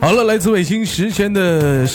[0.00, 1.86] 好了，来自北京时间的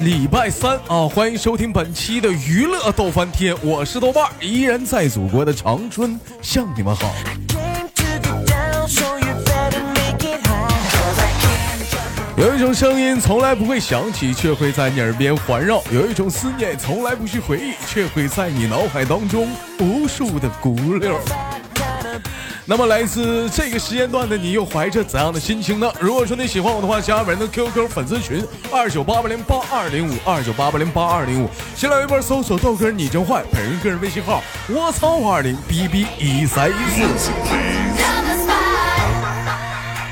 [0.00, 7.12] 礼拜三啊，欢迎收听本期的娱乐逗翻天，我是豆瓣，依然在祖国的长春向你们好。
[12.36, 21.20] 有一种声音从来不会响起，却会在你耳边环绕；有一种思念从来不去回忆，却会在你脑海当中无数的鼓溜。
[22.64, 25.92] 那么，来自这个时间段的你又怀着怎样的心情呢？
[26.00, 28.42] 如果说你喜欢我的话，加本人的 QQ 粉丝群
[28.72, 37.30] 二九八八零八二零五二九八八零八二零五，新浪微博搜索豆哥你真坏，本人个人微信号我操五二零 B B 一三一四。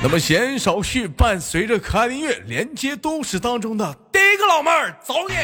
[0.02, 5.34] 那么闲言少叙，伴随着可爱音乐，连接都市当中的第一个老妹儿，走你！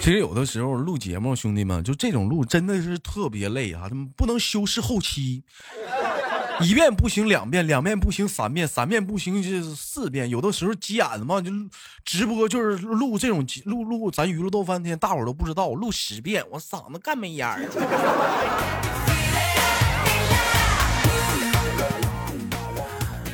[0.00, 3.86] 其实有的时候录节目，兄弟们，就这种录真的是特别累啊！
[3.88, 5.44] 他们不能修饰后期，
[6.60, 10.28] 一遍不行两遍，两遍不行三遍，三遍不行就四遍。
[10.28, 11.50] 有的时候急眼了嘛，就
[12.04, 17.62] 直播就是录这种录录，咱娱乐逗翻天，大伙都不知道，我录十遍，我嗓子干没烟儿。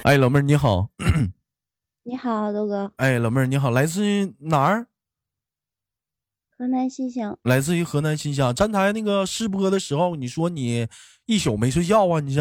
[0.04, 0.88] 哎，老妹儿你好，
[2.04, 2.92] 你好，豆哥。
[2.96, 4.86] 哎，老妹儿你好，来自于哪儿？
[6.56, 8.54] 河南新乡，来自于河南新乡。
[8.54, 10.88] 站台那个试播的时候，你说你
[11.26, 12.20] 一宿没睡觉啊？
[12.20, 12.40] 你是？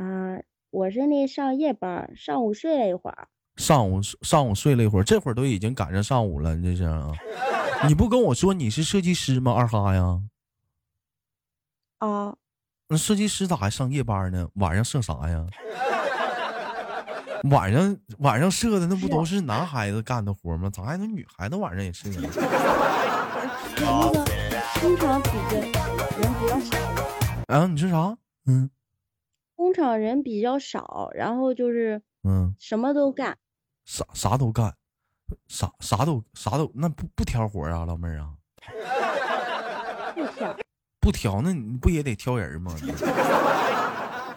[0.00, 3.28] 啊，我是那上夜班，上午睡了一会儿。
[3.56, 6.90] 上午上午睡了一会儿，这会儿都已经赶上上午了，你这是？
[7.86, 9.52] 你不跟我说你是设计师吗？
[9.52, 10.22] 二哈呀？
[11.98, 12.34] 啊，
[12.88, 14.48] 那设计师咋还上夜班呢？
[14.54, 15.44] 晚上设啥呀？
[17.50, 20.70] 晚上晚上设的那不都是男孩子干的活吗？
[20.70, 22.26] 咋还能女孩子晚上也设呢？
[23.76, 24.24] 那个
[24.80, 26.78] 工厂比较人比较少。
[27.48, 28.16] 啊，你说啥？
[28.46, 28.70] 嗯，
[29.60, 33.36] 工厂人比较少，然后就是嗯，什么都干，
[33.84, 34.74] 啥啥都干，
[35.48, 38.32] 啥啥都啥都那不不挑活啊，老妹儿啊？
[40.16, 40.56] 不挑，
[40.98, 42.74] 不挑，那你不也得挑人吗？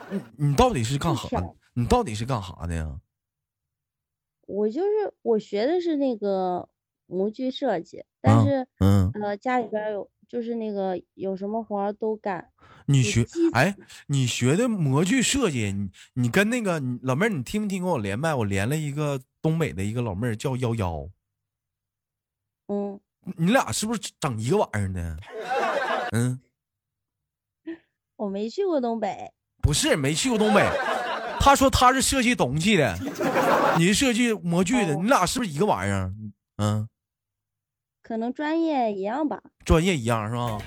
[0.09, 1.41] 你你到底是干啥？
[1.73, 2.99] 你到底是干啥的呀？
[4.45, 6.67] 我就是我学的是那个
[7.05, 12.49] 模具设计，但是嗯呃家里边有就是那个有什么活都干。
[12.85, 13.75] 你学哎，
[14.07, 18.33] 你学的模具设计，你你跟那个老妹儿，你听没听过我连麦？
[18.33, 21.09] 我连了一个东北的一个老妹儿叫幺幺。
[22.67, 22.99] 嗯，
[23.37, 25.17] 你俩是不是整一个玩意儿呢？
[26.11, 26.39] 嗯，
[28.17, 29.31] 我没去过东北。
[29.61, 30.61] 不是没去过东北。
[31.39, 32.97] 他说他是设计东西的，
[33.77, 36.13] 你是设计模具的，你俩是不是一个玩意儿？
[36.57, 36.87] 嗯，
[38.03, 39.41] 可能专业一样吧。
[39.63, 40.59] 专业一样是吧？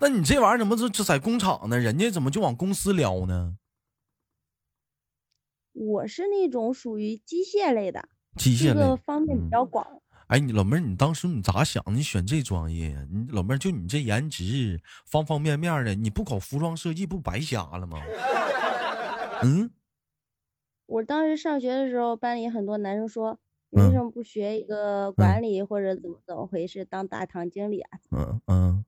[0.00, 1.78] 那你这玩意儿怎么就就在工厂呢？
[1.78, 3.56] 人家怎么就往公司撩呢？
[5.72, 9.84] 我是那种属于机械类的，机械类方面比较广。
[10.28, 11.82] 哎，你老妹儿，你当时你咋想？
[11.88, 13.04] 你选这专业呀？
[13.10, 17.98] 你老妹儿就你这颜值，方方面面的，你不搞服装设计不白瞎了吗？
[19.42, 19.70] 嗯，
[20.86, 23.38] 我当时上学的时候，班里很多男生说，
[23.74, 27.98] 你为什么不学一个管理或者怎么怎么回事，当大堂经理啊？
[28.10, 28.84] 嗯嗯，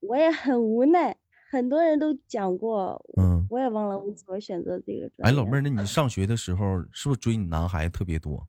[0.00, 1.16] 我也很无奈，
[1.50, 5.24] 很多人都讲过，嗯，我也忘了我怎么选择这个专业。
[5.24, 8.48] 哎，老妹儿，那你上学的时候是不是追你男孩子特别多？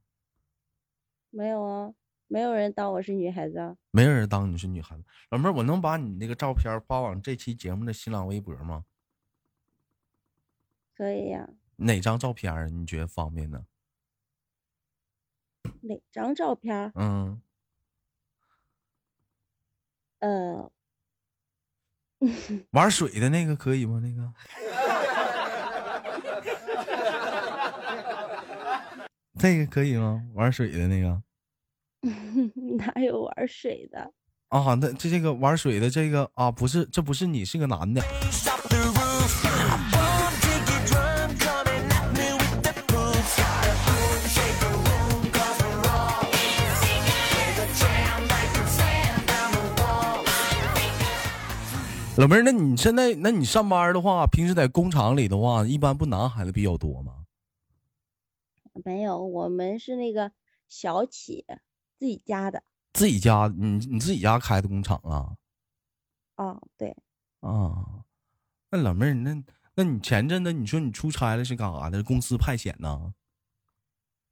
[1.29, 1.94] 没有啊。
[2.28, 5.03] 没有人当我是女孩子啊，没有人当你是女孩子。
[5.29, 8.84] 老妹儿，我能把你那个照片发往这期节目的新浪微博吗？
[10.97, 11.47] 可以呀。
[11.75, 13.63] 哪张照片你觉得方便呢？
[15.88, 16.92] 哪张照片？
[16.96, 17.42] 嗯。
[20.20, 20.72] 呃。
[22.72, 24.02] 玩水的那个可以吗？
[24.04, 24.34] 那个。
[29.38, 30.24] 这个可以吗？
[30.34, 31.22] 玩水的那个。
[32.78, 34.12] 哪有玩水的
[34.50, 34.76] 啊？
[34.80, 38.02] 那这这个玩水的这个啊，不是，这不是你，是个男的。
[52.17, 57.25] 老妹儿，那你现在，那你上班的话，平时在工厂里的话，一般不男孩子比较多吗？
[58.85, 60.31] 没有，我们是那个
[60.69, 61.45] 小企。
[61.97, 62.63] 自己家的，
[62.94, 65.35] 自己家，你你自己家开的工厂啊？
[66.35, 66.95] 啊，对。
[67.39, 68.06] 啊，
[68.69, 69.44] 那老妹儿，那
[69.75, 72.01] 那你前阵子你说你出差了是干啥的？
[72.03, 73.13] 公司派遣呢？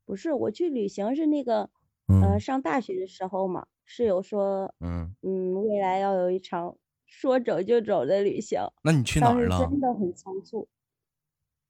[0.06, 1.70] 不是，我去旅行是那个，
[2.08, 6.76] 呃，上大学的时候嘛，室友说，嗯嗯，未来要有一场
[7.14, 8.60] 说走就走的旅行。
[8.82, 9.60] 那你去哪儿了？
[9.70, 10.68] 真的很仓促，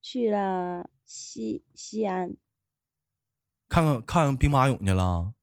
[0.01, 2.37] 去了西西安，
[3.67, 5.33] 看看看兵马俑去了。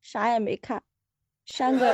[0.00, 0.82] 啥也没看，
[1.46, 1.92] 三个。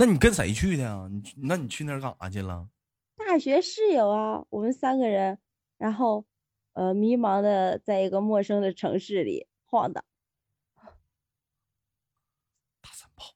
[0.00, 1.08] 那你跟谁去的呀？
[1.08, 2.68] 你那你去那儿干啥去了？
[3.16, 5.38] 大学室友啊，我们三个人，
[5.78, 6.26] 然后，
[6.72, 10.04] 呃，迷茫的在一个陌生的城市里晃荡。
[12.80, 13.32] 大三炮。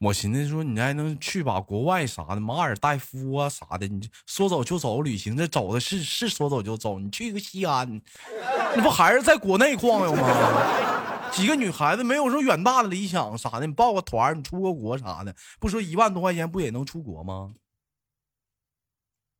[0.00, 6.98] 我寻思说，你还能去把国外啥的，马尔代夫啊啥的，你说走就走旅行，这走的是是说走就走。
[6.98, 7.86] 你去个西安，
[8.74, 11.30] 你不还是在国内晃悠吗？
[11.30, 17.54] 几个女孩子没有说远大的理想啥的，你报个团，你出个国啥的，不说一万多块钱不也能出国吗？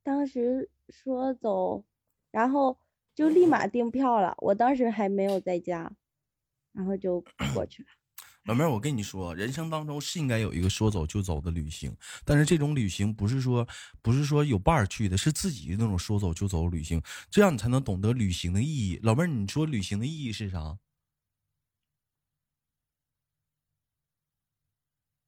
[0.03, 1.83] 当时说走，
[2.29, 2.77] 然后
[3.15, 4.35] 就立马订票了。
[4.37, 5.91] 我当时还没有在家，
[6.71, 7.23] 然后就
[7.55, 7.89] 过去了。
[8.45, 11.95] 老妹儿，我跟你说，人生当中是应该有一个说走就走的旅行，
[12.25, 13.67] 但是这种旅行不是说
[14.01, 18.99] 不是说有伴儿去的，是自己的那种说走就走旅行，这样你才能懂得旅行的意义。
[19.03, 20.77] 老妹儿，你说旅行的意义是啥？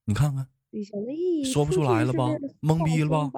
[0.05, 2.25] 你看看，旅行的意义说不出来了吧？
[2.61, 3.31] 懵逼了吧？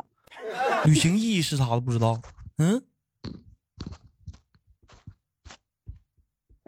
[0.86, 2.22] 旅行意义是啥都不知道？
[2.58, 2.82] 嗯，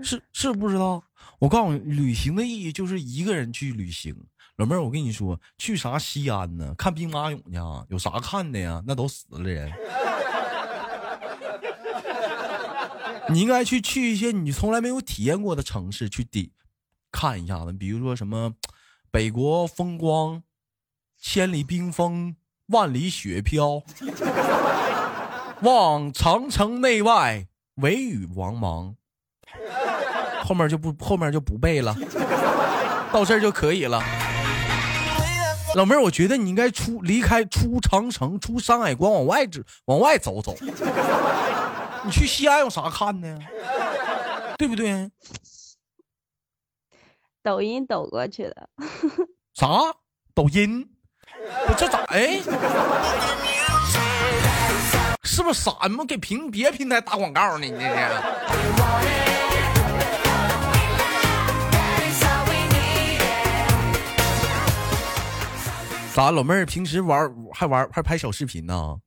[0.04, 1.04] 是是不知道。
[1.40, 4.16] 我告诉你，旅行的意义就是一个人去旅行。
[4.58, 6.74] 老妹儿，我跟你说，去啥西安呢？
[6.76, 8.82] 看兵马俑去啊，有啥看的呀？
[8.88, 9.72] 那都死了人。
[13.30, 16.54] 你应该去去一些你从来没有体验过的城市去抵
[17.12, 18.56] 看一下子，比如说什么
[19.12, 20.42] 北国风光，
[21.20, 22.36] 千里冰封，
[22.68, 23.84] 万里雪飘，
[25.62, 28.96] 望长城内外，惟余莽莽。
[30.44, 31.96] 后面就不后面就不背了，
[33.12, 34.02] 到这儿就可以了。
[35.76, 40.56] 老妹儿，我觉得你应该出离开出长城，出山海关，往外走，往外走走。
[42.04, 43.38] 你去西安有啥看的？
[44.58, 45.12] 对不对？
[47.44, 48.70] 抖音抖过去的。
[49.54, 49.68] 啥？
[50.34, 50.90] 抖音？
[51.68, 52.00] 我这咋？
[52.08, 52.40] 哎，
[55.24, 55.72] 是不是傻？
[55.84, 57.66] 你们给平别平台打广告呢？
[57.66, 59.17] 你这是？
[66.18, 69.00] 咋，老妹儿平时玩还玩还拍小视频呢？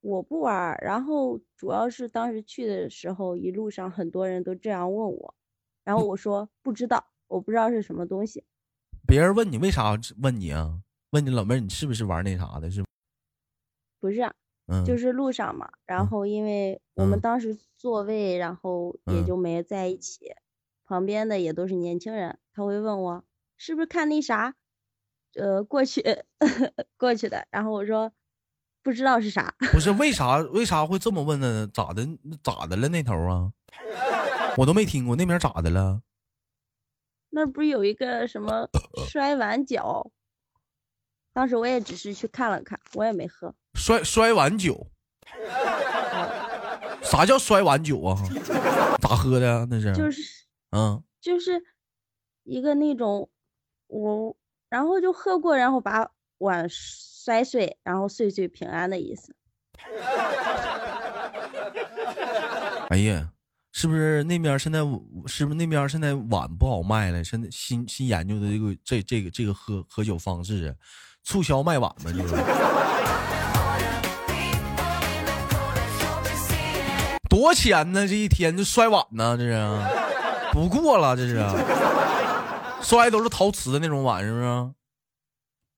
[0.00, 5.34] 我不玩，然后主要是当时去的时候，一路上很多人都这样问我，
[5.82, 8.44] 然后我说不知道，我不知道是什么东西。
[9.04, 10.80] 别人问你为啥问你啊？
[11.10, 12.70] 问你老妹儿，你是不是玩那啥的？
[12.70, 12.84] 是？
[13.98, 14.32] 不是，
[14.68, 15.72] 嗯，就是路上嘛。
[15.86, 20.36] 然后因为我们当时座位，然后也就没在一起，
[20.84, 23.24] 旁边的也都是年轻人，他会问我
[23.56, 24.54] 是不是看那啥。
[25.40, 26.04] 呃，过去
[26.98, 28.12] 过去的，然后我说
[28.82, 31.66] 不知道是啥，不是为啥为啥会这么问呢？
[31.72, 32.06] 咋的
[32.42, 33.50] 咋的了那头啊？
[34.58, 36.02] 我都没听过那边咋的了？
[37.30, 38.68] 那不是有一个什么
[39.08, 40.12] 摔碗酒？
[41.32, 43.54] 当时我也只是去看了看，我也没喝。
[43.74, 44.90] 摔摔碗酒？
[47.02, 48.16] 啥叫摔碗酒啊？
[49.00, 49.64] 咋喝的？
[49.70, 50.20] 那是就是
[50.72, 51.62] 嗯，就是
[52.44, 53.30] 一个那种
[53.86, 54.36] 我。
[54.70, 56.08] 然后就喝过，然后把
[56.38, 59.34] 碗摔碎，然后岁岁平安的意思。
[62.88, 63.28] 哎呀，
[63.72, 64.78] 是不是那边现在
[65.26, 67.22] 是不是那边现在碗不好卖了？
[67.24, 70.74] 现在新新研究的这个这这个这个喝喝酒方式，
[71.24, 72.12] 促销卖碗吗？
[72.12, 72.34] 就是。
[77.28, 78.06] 多钱呢？
[78.06, 79.36] 这一天就摔碗呢？
[79.36, 79.60] 这是
[80.52, 81.38] 不过了，这是。
[82.82, 84.70] 摔都是陶瓷的那种碗，是不是？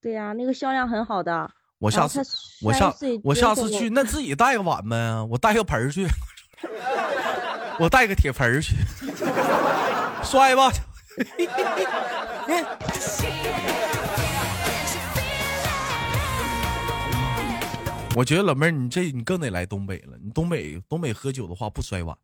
[0.00, 1.50] 对呀，那个销量很好的。
[1.78, 2.23] 我下次
[2.62, 2.94] 我下
[3.25, 4.97] 我下次去，那自己带个碗呗，
[5.30, 6.06] 我带个盆去，
[7.78, 8.76] 我带个铁盆去，
[10.23, 10.71] 摔吧。
[18.14, 20.18] 我觉得老妹儿，你这你更得来东北了。
[20.23, 22.16] 你东北东北喝酒的话不摔碗。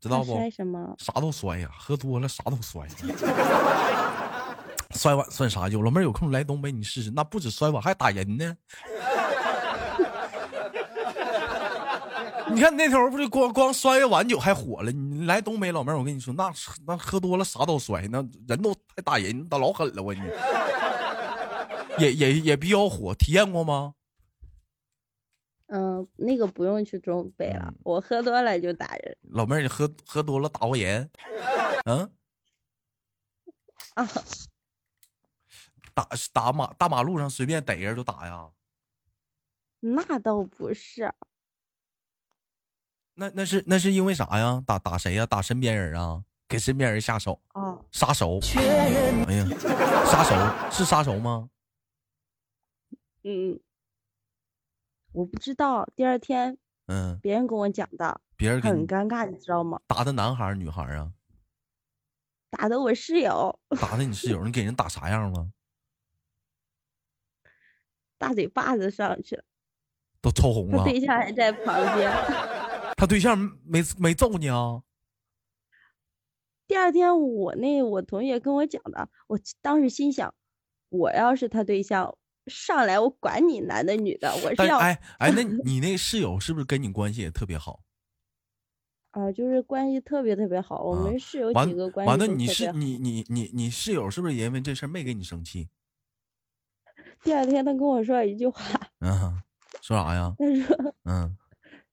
[0.00, 0.34] 知道不？
[0.34, 0.94] 摔什么？
[0.98, 2.86] 啥都摔呀，喝多了啥都摔。
[4.96, 5.68] 摔碗算啥？
[5.68, 8.56] 有老妹儿有空来东北你试试，那不止摔碗，还打人呢。
[12.52, 14.90] 你看你那头不是光光摔个碗酒还火了？
[14.90, 16.52] 你来东北老妹儿，我跟你说，那
[16.84, 20.20] 那喝多了啥都摔，那人都还打人，都老狠了我你。
[21.98, 23.92] 也也也比较火，体验过吗？
[25.72, 29.16] 嗯，那个不用去东北了， 我喝多了就打人。
[29.30, 31.08] 老妹儿，你喝喝多了打过人？
[31.86, 31.98] 嗯？
[33.94, 34.08] 啊？
[35.94, 38.50] 打打马大马路上随便逮人就打呀？
[39.80, 41.12] 那倒不是。
[43.14, 44.62] 那那是那是因为啥呀？
[44.66, 45.24] 打打谁呀？
[45.26, 46.24] 打身边人啊？
[46.48, 47.40] 给身边人下手？
[47.48, 47.78] 啊？
[47.92, 48.40] 杀手？
[48.56, 49.46] 哎呀，
[50.04, 51.48] 杀手是杀手吗？
[53.22, 53.60] 嗯。
[55.12, 59.80] 我不知道，第二天，嗯，别人跟我讲的，别人很尴尬，你知道吗？
[59.86, 61.12] 打的男孩女孩啊？
[62.50, 63.58] 打的我室友。
[63.80, 64.44] 打的你室友？
[64.44, 65.50] 你给人打啥样了？
[68.18, 69.44] 大嘴巴子上去了，
[70.20, 70.78] 都抽红了。
[70.78, 72.10] 他对象还在旁边。
[72.96, 74.82] 他对象没没揍你啊？
[76.66, 80.32] 第二天我那我同学跟我讲的，我当时心想，
[80.90, 82.16] 我要是他对象。
[82.50, 87.80] 上来，我管你男的女的，我是要哎哎，那 你那室友是不是跟你关系也特别好？
[89.12, 90.82] 啊，就是关系特别特别好。
[90.82, 95.68] 我们室友几个关系完了，你是你你你你室友是不是因为这事儿没跟你生气？
[97.22, 98.62] 第二天他跟我说一句话，
[99.00, 99.42] 嗯，
[99.82, 100.34] 说啥呀？
[100.38, 101.36] 他说，嗯，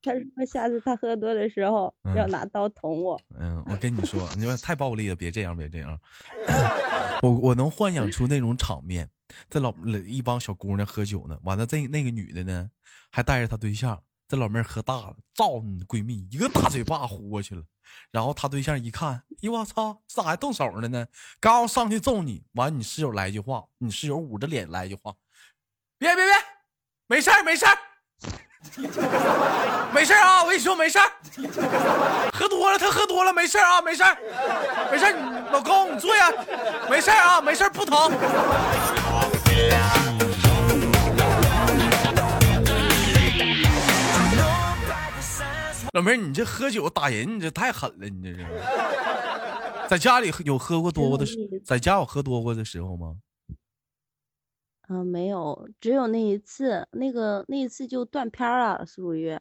[0.08, 3.20] 他说下次他喝多的时候要拿刀捅我。
[3.38, 6.00] 嗯，我跟你说，你说太暴力了，别这样，别这样。
[7.22, 9.10] 我我能幻想出那种场面。
[9.50, 9.74] 这老
[10.06, 12.70] 一帮小姑娘喝酒呢，完了这那个女的呢，
[13.12, 14.02] 还带着她对象。
[14.30, 17.64] 这老妹儿喝大了，照你闺蜜一个大嘴巴呼过去了。
[18.12, 21.08] 然后她对象一看，哎我操，咋还动手了呢？
[21.40, 25.16] 刚上去揍你，完你室友来一句话，你室友捂着脸来一句话，
[25.98, 26.34] 别别别，
[27.08, 27.78] 没事儿没事儿，
[29.94, 31.12] 没事儿啊，我跟你说没事儿，
[32.34, 34.18] 喝多了他喝多了没事儿啊，没事儿
[34.92, 35.14] 没事儿，
[35.52, 36.32] 老公你坐下，
[36.90, 38.12] 没事儿啊，没事儿不疼。
[45.94, 48.46] 老妹儿，你这喝酒打人，你这太狠了，你这是。
[49.88, 51.26] 在家里有喝过多过的，
[51.66, 53.16] 在家有喝多过的时候吗？
[54.88, 59.38] 啊，没有，只有那一次，那个那一次就断片了，属于。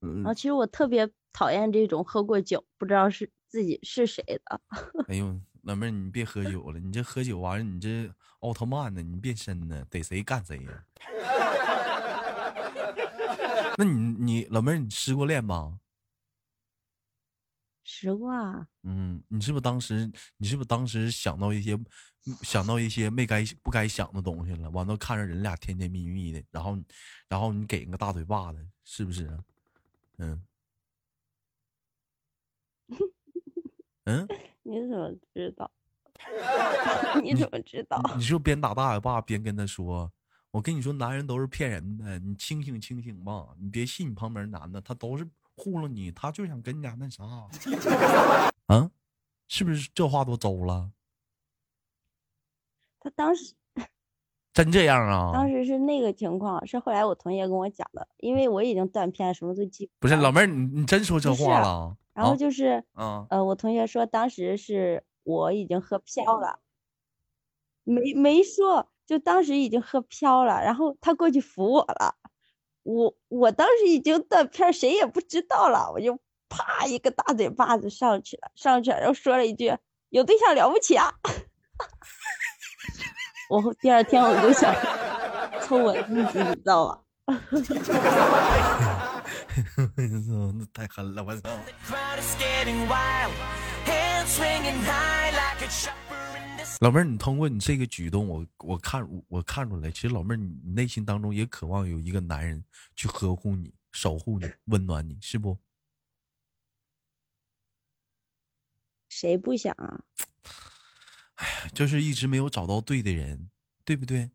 [0.00, 0.22] 嗯。
[0.22, 4.60] 然后，其实我特别讨厌这种喝过酒不知道是自己是谁的。
[5.08, 5.38] 哎呦。
[5.64, 9.02] 老妹儿，你别喝酒了，你这喝酒完了，你这奥特曼呢？
[9.02, 9.84] 你变身呢？
[9.90, 10.84] 逮谁干谁呀？
[13.76, 15.78] 那你你老妹儿，你失过恋吗？
[17.92, 18.64] 失过啊。
[18.84, 21.76] 嗯，你是不是当时你是不是当时想到一些
[22.42, 24.70] 想到一些没该不该想的东西了？
[24.70, 26.78] 完了看着人俩甜甜蜜蜜的，然后
[27.28, 29.28] 然后你给人个大嘴巴子，是不是？
[30.18, 30.40] 嗯。
[34.04, 34.28] 嗯。
[34.62, 35.70] 你怎么知道？
[37.24, 38.00] 你怎么知道？
[38.16, 40.12] 你是不是边打大嘴巴边跟他说
[40.52, 45.26] ：“我跟你说，男人都是骗人的，你清醒清醒吧，你别信你旁边男的，他都是
[45.60, 47.22] 糊弄你，他就想跟你俩那啥。
[48.66, 48.90] ”啊，
[49.48, 50.92] 是不是这话都走了？
[52.98, 53.54] 他当时
[54.54, 55.32] 真这样啊？
[55.32, 61.96] 当时是那个情况，是后来我同学跟我讲的，因为我已经断片，什么都记不是老妹儿，你你真说这话了？
[62.14, 66.58] 然后就是，嗯，呃，我同学说当时是我已经喝飘了，
[67.84, 72.16] 没没说，就当时已经喝飘了，然后他过去扶我了，
[72.90, 76.18] 我我当时已经断片，谁也不知道了，我就
[76.48, 79.76] 啪一个大嘴巴子上去了，上去了，然后说了一句
[80.08, 81.14] 有对象了不起啊，
[83.48, 84.74] 我第二天我就想
[85.62, 87.00] 抽我自己，你知道吧？
[90.56, 91.48] 那太狠了，我操！
[96.78, 102.64] 老妹儿，你通过你这个举动，我我看我看出来，其实老妹儿你内心当中也渴望有一个男人
[102.96, 105.58] 去呵护你、守护你、温暖你，是不？
[109.10, 110.00] 谁不想啊？
[111.34, 113.50] 哎呀，就是一直没有找到对的人，
[113.84, 114.30] 对不对？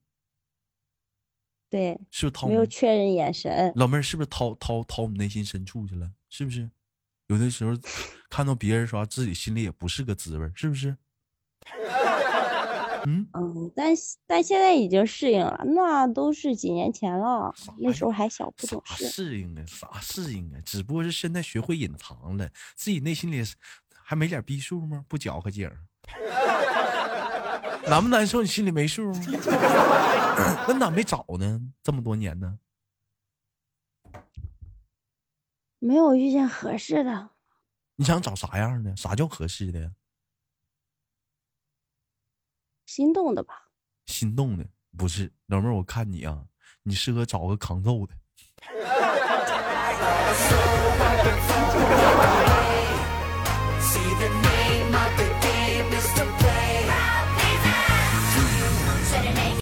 [1.69, 3.73] 对，是不是掏没有确认眼神？
[3.75, 6.13] 老妹儿是不是掏掏掏你内心深处去了？
[6.29, 6.69] 是不是？
[7.27, 7.71] 有的时候
[8.29, 10.95] 看到别人说自己心里也不是个滋味，是不是？
[13.07, 13.93] 嗯嗯，但
[14.25, 19.07] 但现在已经适应了，那都是几年前了，那时候还小不懂事。
[19.07, 20.59] 适应啊，啥适应啊？
[20.65, 23.43] 只不过是现在学会隐藏了，自己内心里
[23.93, 25.05] 还没点逼数吗？
[25.07, 25.77] 不搅和劲儿。
[27.87, 28.41] 难不难受？
[28.41, 29.21] 你心里没数吗？
[30.67, 31.61] 那咋没找呢？
[31.83, 32.57] 这么多年呢？
[35.77, 37.29] 没有遇见合适的。
[37.97, 38.95] 你想找啥样的？
[38.95, 39.91] 啥叫合适的？
[42.85, 43.55] 心动的吧？
[44.05, 44.63] 心动的
[44.97, 46.37] 不是老妹儿，我看你啊，
[46.83, 48.13] 你适合找个抗揍的。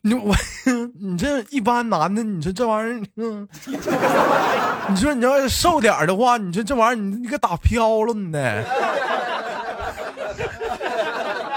[0.06, 0.36] 你我，
[1.00, 3.48] 你这一般男的，你说这玩意儿，嗯，
[4.92, 8.64] 你说你要是瘦点的话，你说这玩意儿，你你给打飘了呢？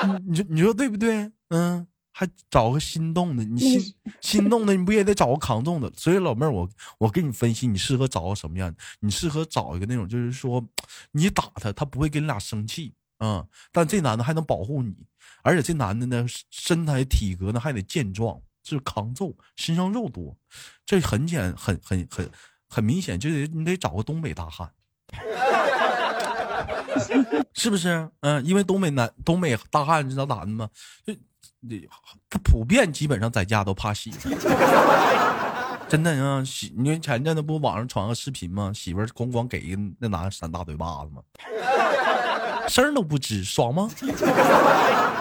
[0.29, 1.33] 你说你说对不对？
[1.49, 5.93] 嗯，还找个心动的，你心心动的，你不也得找个扛冻的？
[5.97, 8.75] 所以老妹儿，我我给你分析，你适合找个什么样？
[9.01, 10.65] 你适合找一个那种，就是说，
[11.13, 14.97] 你打他，他不会跟你俩生气，嗯，但这男的还能保护你。
[15.43, 20.37] 而且这男的呢，身材体格呢还得健壮，是扛揍，身上肉多，
[20.85, 22.29] 这很简很很很
[22.69, 24.69] 很明显，就得你得找个东北大汉，
[27.55, 28.11] 是不是？
[28.21, 30.69] 嗯，因为东北男东北大汉你知道咋的吗？
[31.05, 31.21] 就他
[32.45, 34.29] 普遍基本上在家都怕媳妇，
[35.89, 36.43] 真的啊！
[36.45, 38.73] 媳，你看前阵子不网上传个视频吗？
[38.75, 41.23] 媳妇咣咣给一那男的扇大嘴巴子吗？
[42.69, 43.89] 声都不吱，爽吗？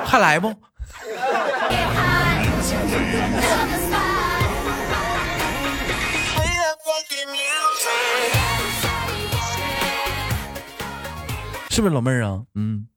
[0.06, 0.54] 还来不？
[11.70, 12.44] 是不是老妹儿啊？
[12.56, 12.88] 嗯。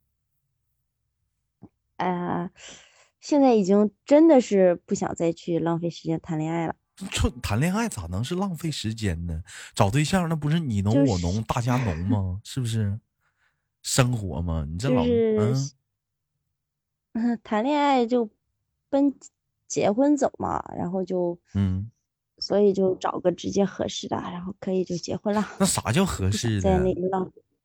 [1.96, 2.48] 呃，
[3.28, 6.74] 现在已经真的是不想再去浪费时间谈恋爱了。
[7.42, 9.42] 谈恋爱咋能是浪费时间呢？
[9.74, 12.40] 找对象那不是你侬我侬大家侬吗？
[12.42, 12.98] 是不是？
[13.82, 15.04] 生活嘛，你这老
[17.12, 18.30] 嗯， 谈恋爱就
[18.88, 19.14] 奔
[19.66, 21.90] 结婚走嘛，然后就嗯，
[22.38, 25.46] 所以就找个直接合适的，然后可以就结婚了。
[25.60, 26.82] 那啥叫合适的？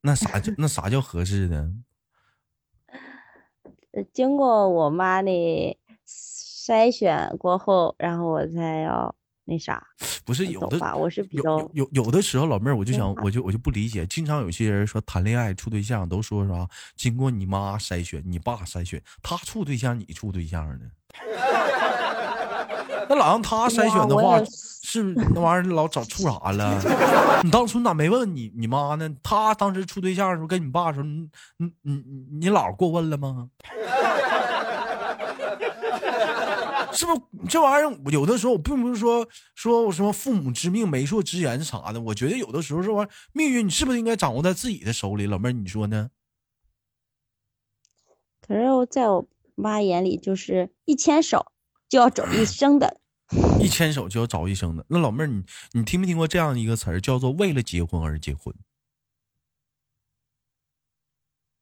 [0.02, 1.72] 那啥叫那啥叫合适的？
[3.94, 5.30] 呃，经过我妈的
[6.06, 9.14] 筛选过后，然后我才要。
[9.46, 9.86] 那啥，
[10.24, 20.86] 不是有的，我是比较有有的时候，老妹儿，我就想，我就我就不理解，经常有些人说谈恋爱处对象都说啥，经过你妈筛选，你爸筛选，他处对象，你处对象呢？
[23.08, 24.42] 那老让他筛选的话，
[24.82, 25.02] 是
[25.34, 26.80] 那玩意儿老找处啥了？
[27.42, 29.08] 你当初咋没问你你妈呢？
[29.22, 32.02] 他当时处对象的时候跟你爸说，你你你
[32.40, 33.50] 你姥过问了吗？
[36.92, 45.26] 是不是这玩意儿有的时候我并不是说说我什么父母之命媒妁之言啥的，我觉得有的时候这玩意儿命运你是不是应该掌握在自己的手里？
[45.26, 46.10] 老妹儿你说呢？
[48.46, 51.46] 可是我在我妈眼里就是一牵手
[51.94, 53.00] 就要走一生的，
[53.60, 54.84] 一牵手就要找一生的。
[54.88, 58.52] 那老妹儿你你听没听过这样一个词儿叫做为了结婚而结婚？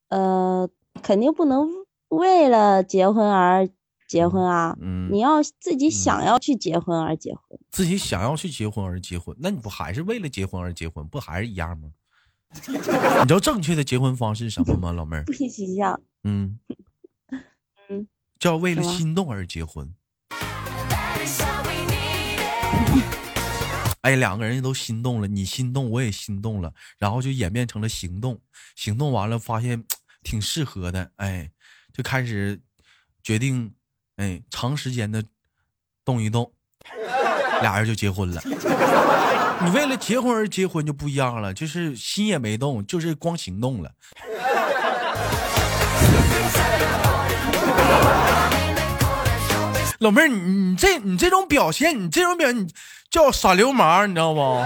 [0.08, 0.70] 呃，
[1.02, 1.68] 肯定不能
[2.08, 3.68] 为了结婚而。
[4.08, 11.90] 结婚啊，嗯，你要自己想要去结婚而结婚，自己想要去结婚而结婚，那你不还是为了结婚而结婚，不还是一样吗？
[12.68, 15.24] 你知道正确的结婚方式是什么吗，老妹儿？
[15.28, 15.98] 不一样。
[16.24, 16.58] 嗯
[17.88, 18.06] 嗯，
[18.38, 19.94] 叫为了心动而结婚。
[24.02, 28.40] 哎，两个人都心动了，你心动，我也心动了，然后就演变成了行动，
[28.74, 29.84] 行动完了发现
[30.24, 31.50] 挺适合的，哎，
[31.92, 32.60] 就开始
[33.22, 33.72] 决定。
[34.16, 35.24] 哎，长时间的
[36.04, 36.52] 动一动，
[37.62, 38.42] 俩人就结婚了。
[39.64, 43.90] 你为了结婚而结婚就不一样了，就是心也没动，就是光行动了。
[50.02, 52.68] 老妹儿，你你这你这种表现，你这种表现
[53.08, 54.64] 叫耍流氓，你知道不？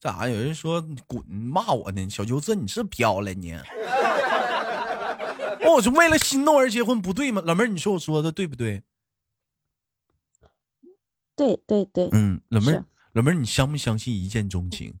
[0.00, 0.28] 咋？
[0.28, 2.08] 有人说滚骂我呢？
[2.08, 3.58] 小舅子，你是飘了你？
[5.66, 7.42] 我是为了心动而结婚，不对吗？
[7.44, 8.84] 老妹儿，你说我说的对不对？
[11.34, 12.08] 对对对。
[12.12, 14.94] 嗯，老妹儿，老妹儿，你相不相信一见钟情？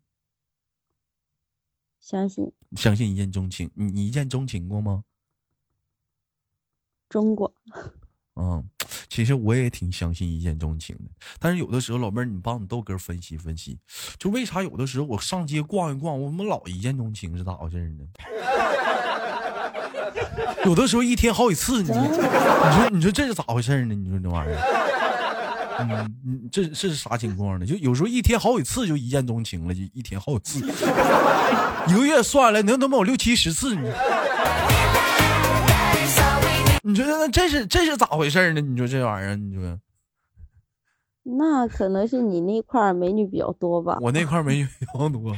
[2.02, 2.52] 相信。
[2.76, 3.70] 相信一见钟情？
[3.74, 5.04] 你你一见钟情过吗？
[7.08, 7.54] 中过。
[8.34, 8.66] 嗯，
[9.10, 11.04] 其实我也挺相信一见钟情的，
[11.38, 13.78] 但是有的时候，老妹儿，你帮你豆哥分析分析，
[14.18, 18.06] 就为啥有的时候我上街逛一逛，我怎么老一见钟情是咋回事呢？
[20.64, 23.94] 有的时候一天好几次，你你说你说这是咋回事呢？
[23.94, 24.56] 你说这玩意儿，
[25.90, 27.66] 嗯，你这是啥情况呢？
[27.66, 30.66] 就有时候一天好几次就一见钟情了，就一天好几次，
[31.88, 33.82] 一个月算了，能他妈有六七十次你。
[36.84, 38.60] 你说那这是这是咋回事呢？
[38.60, 39.78] 你说这玩意儿，你说
[41.22, 43.98] 那可能是你那块美女比较多吧？
[44.00, 45.36] 我那块美女比较多。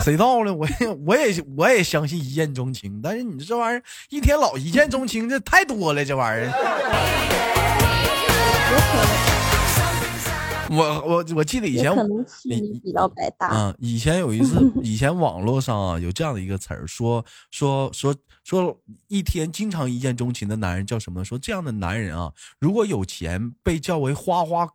[0.00, 0.54] 谁到了？
[0.54, 6.52] 我也我也我也相信一见钟情，但是你这玩意儿一天老一见钟情，这太多了，这玩意儿。
[10.72, 10.76] 我
[11.06, 11.92] 我我记得以前
[12.44, 21.24] 你比较白大啊，以前有一次，以前网络上啊有这样的一个词儿，说说说说一天经常一见钟情的男人叫什么？
[21.24, 24.68] 说这样的男人啊，如果有钱被叫为花花。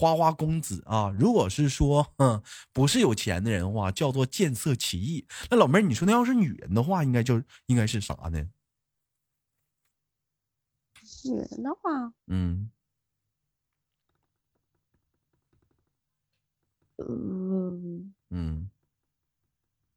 [0.00, 2.40] 花花公子啊，如果是说，嗯，
[2.72, 5.26] 不是有钱的人的话，叫做见色起意。
[5.50, 8.38] 那老妹儿，你说那要是女人的话，应该就应该是啥呢？
[11.24, 12.70] 女人的话，嗯，
[16.98, 18.12] 嗯。
[18.30, 18.68] 嗯，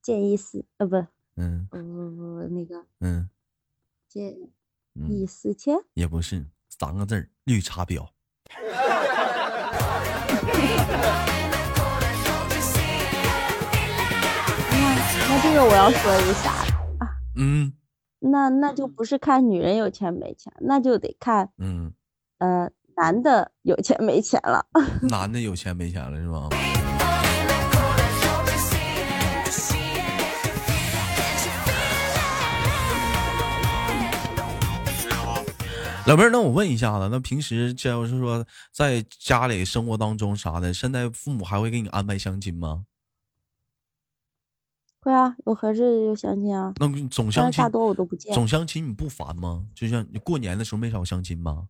[0.02, 0.96] 见异思呃不，
[1.36, 3.30] 嗯，不不不那个，嗯，
[4.08, 4.34] 见
[5.10, 8.08] 异思迁也不是三个字儿，绿茶婊。
[8.48, 8.62] 那
[15.28, 16.52] 那这个我要说一下
[17.00, 17.74] 啊，嗯，
[18.20, 21.94] 那那就不是看女人有钱没钱，那就得看，嗯，
[22.38, 24.66] 呃，男的有钱没钱了。
[25.10, 26.50] 男的有钱没钱了是吧？
[36.12, 42.86] 老妹儿，那我问一下子，那平时就是说在家里生活当中啥的，现在父母还会给你安排相亲吗？
[45.00, 46.74] 会啊，有合适的就相亲啊。
[46.76, 48.34] 那总相亲大多我都不见。
[48.34, 49.65] 总相亲你不烦吗？
[49.74, 51.69] 就像你过年的时候没少相亲吗？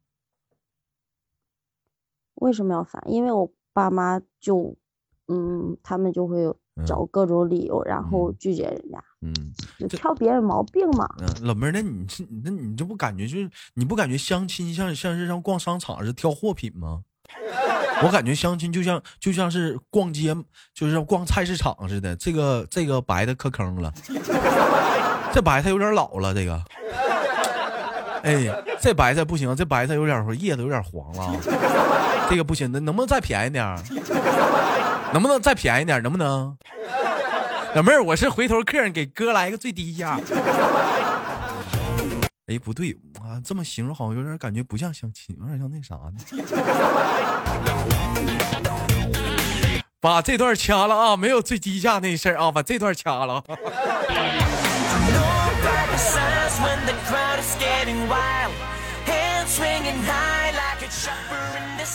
[2.33, 2.99] 为什么要烦？
[3.05, 4.75] 因为我爸妈就，
[5.27, 6.51] 嗯，他们就会
[6.85, 9.03] 找各种理由，然后拒绝人家。
[9.21, 9.33] 嗯，
[9.79, 11.07] 就挑别人毛病嘛。
[11.19, 17.01] 嗯，老妹儿，那你这，那你这不感觉就是你不感觉相亲像像是像逛商场似的挑货品吗？
[18.03, 20.35] 我感觉相亲就像就像是逛街，
[20.73, 22.15] 就是逛菜市场似的。
[22.15, 23.93] 这个这个白的磕坑了，
[25.31, 26.33] 这白菜有点老了。
[26.33, 26.59] 这个，
[28.23, 31.39] 哎，这白菜不行，这白菜有点叶子有点黄了。
[32.27, 33.77] 这个不行，那能不能再便宜点？
[35.13, 36.01] 能不能再便宜点？
[36.01, 36.57] 能不能？
[37.75, 40.19] 老妹儿，我是回头客，给哥来个最低价。
[42.47, 46.13] 哎，不对啊，这么形容好像有点感觉不像相亲，有点像那啥呢。
[50.01, 53.43] 把这段掐了啊，没有最低价那事儿啊，把这段掐了。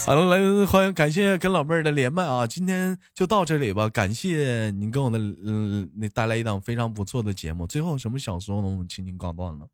[0.07, 2.47] 好了，来欢迎感谢跟老妹儿的连麦啊！
[2.47, 7.67] 今天就到这里吧，感谢您给我的嗯，那带来一档非常不错的节目。
[7.67, 8.87] 最后什么想说呢？
[8.89, 9.67] 轻轻挂断了。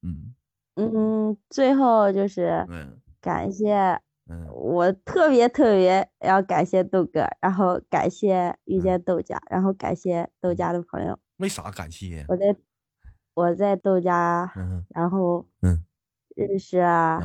[0.00, 0.34] 嗯
[0.76, 2.66] 嗯，最后就是
[3.20, 4.00] 感谢，
[4.54, 11.18] 我特别特别要感谢豆哥，然后感谢遇见豆家，然后感谢豆家的朋友。
[11.36, 12.24] 为啥感谢？
[12.28, 12.56] 我在
[13.34, 14.50] 我在豆家，
[14.88, 15.84] 然后嗯，
[16.34, 17.20] 认识啊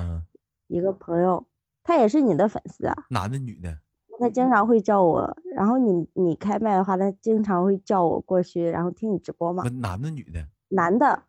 [0.67, 1.45] 一个朋友。
[1.89, 3.75] 他也是你的粉丝啊，男的女的？
[4.19, 9.63] 他经常会叫我，然后你你开麦的话，他经常会叫我过去，然后听你直播嘛。
[9.81, 10.45] 男的女的？
[10.67, 11.23] 男的。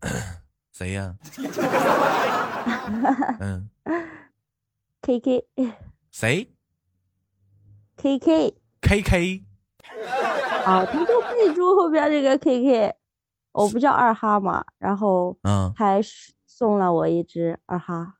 [0.72, 1.14] 谁呀？
[3.40, 3.68] 嗯。
[5.02, 5.46] K K。
[6.10, 6.50] 谁
[7.98, 8.54] ？K K。
[8.80, 9.44] K K。
[10.64, 12.94] 啊，他就备注后边这个 K K，
[13.52, 16.00] 我不叫二哈嘛，然后嗯，还
[16.46, 18.14] 送了我一只二哈。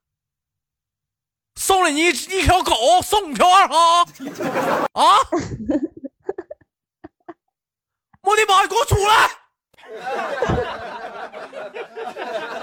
[1.57, 4.05] 送了你一条狗，送你条二哈
[4.93, 5.19] 啊！
[8.23, 9.31] 我的妈，你给我出来！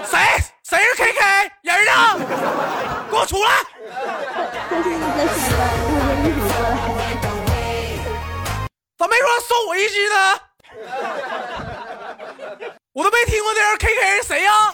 [0.04, 0.18] 谁
[0.62, 1.92] 谁是 K K 人呢？
[3.10, 3.50] 给我出来！
[8.96, 10.40] 咋没说送我一只呢？
[12.92, 14.72] 我都没听过这人 K K 是谁呀？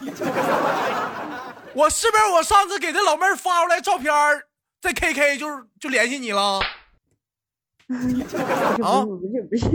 [1.74, 4.12] 我是不是我上次给这老妹儿发出来照片
[4.80, 6.60] 这 K K 就是就联系你了？
[7.90, 9.68] 啊，不是不是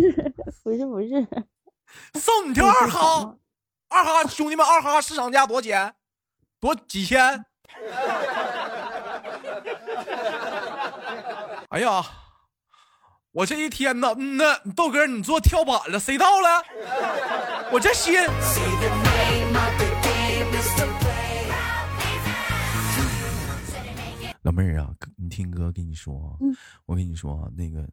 [0.64, 1.28] 不是不是不是，
[2.20, 3.36] 送你条二哈，
[3.90, 5.94] 二哈兄弟们，二哈市场价多少钱？
[6.60, 7.46] 多几千？
[11.70, 12.04] 哎呀，
[13.32, 16.64] 我这一天呐，嗯呐，豆哥你做跳板了，谁到了？
[17.72, 18.16] 我这心。
[24.46, 26.38] 老妹儿啊，你听哥跟你说啊，
[26.86, 27.90] 我跟你说啊，那个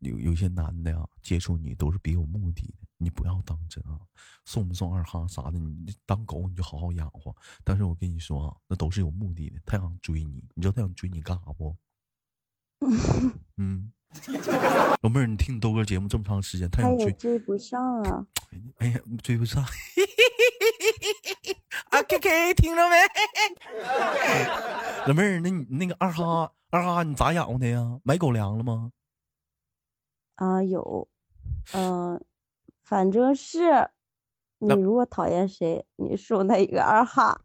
[0.00, 3.98] 有有些男的呀，接触你都是别有目的的，你不要当真啊。
[4.44, 7.34] 送不送二哈啥的，你当狗你就好好养活。
[7.64, 11.74] 但是我跟你说啊，那都是有目的的，他想追你，你知道他想追你干啥不？
[13.56, 13.90] 嗯，
[15.02, 18.26] 老妹儿，你听你豆哥节目这么长时间，他也追不上啊。
[18.78, 19.62] 哎呀，追不上。
[21.90, 22.96] 啊，K K，听着没？
[25.06, 27.98] 老妹儿，那你那个二哈二哈，你咋养活他呀？
[28.02, 28.90] 买狗粮了吗？
[30.36, 31.08] 啊，有。
[31.72, 32.22] 嗯，
[32.84, 33.88] 反正是。
[34.60, 37.38] 你如果讨厌谁，你收那一个二哈。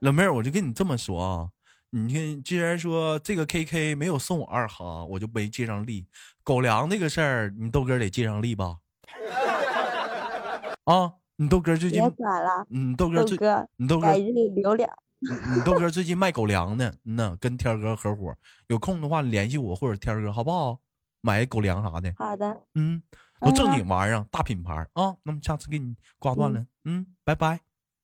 [0.00, 1.50] 老妹儿，我就跟你这么说啊，
[1.96, 6.04] 你看，既然说这个 K K 没有送我二哈，我就没借上力。
[6.42, 8.78] 狗粮那个事儿，你豆哥得借上力吧？
[10.84, 13.38] 啊，你豆哥最近别管了，嗯，豆哥最，
[13.76, 18.34] 你豆哥你豆哥最近卖狗粮呢，嗯呐，跟天哥合伙，
[18.66, 20.80] 有空的话联系我或者天哥好不好？
[21.20, 22.12] 买狗粮啥的。
[22.16, 23.00] 好的，嗯。
[23.40, 25.14] 都正经玩意儿，大品牌啊！
[25.22, 27.60] 那么下次给你挂断了，嗯，拜拜，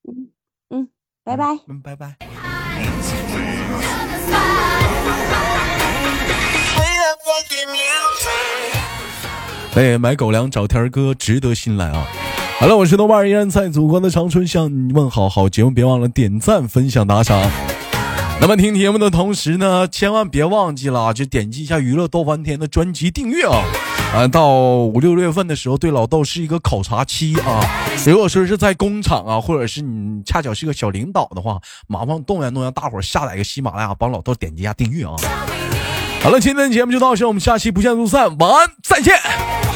[0.06, 0.30] 嗯
[0.68, 0.88] 嗯，
[1.24, 2.16] 拜拜，嗯，拜拜。
[9.76, 12.06] 哎，买狗粮找天哥，值得信赖啊！
[12.58, 15.26] 好了，我是豆瓣，依然在祖国的长春向你问好。
[15.26, 17.40] 好节目别忘了点赞、分享、打赏。
[18.40, 23.62] 那么听节目的同时呢，千万别忘记了，就点击一下娱乐逗翻天的专辑订阅啊！
[24.12, 27.60] 啊，到五六月份的时候，对老豆是一个考察期啊。
[28.04, 35.14] 如果说是在工厂啊，或者是你恰巧是个小领导的话，麻烦动员动员大伙下载个喜马拉雅，帮老豆点击一下订阅啊。
[36.22, 39.69] 好了，今天的节目就到这，我们下期不见不散，晚安，再见。